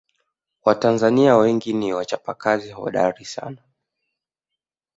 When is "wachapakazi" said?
1.93-2.71